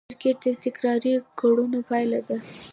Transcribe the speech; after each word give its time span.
کرکټر 0.21 0.53
د 0.59 0.61
تکراري 0.63 1.13
کړنو 1.39 1.79
پایله 1.89 2.19
ده. 2.27 2.37